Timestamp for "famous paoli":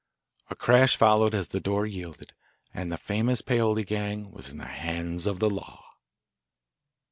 2.97-3.83